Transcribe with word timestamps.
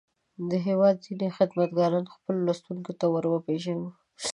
د 0.49 0.51
هېواد 0.65 0.95
ځينې 1.05 1.27
خدمتګاران 1.37 2.05
خپلو 2.13 2.39
لوستونکو 2.47 2.91
ته 2.99 3.05
ور 3.13 3.25
وپېژني. 3.29 3.89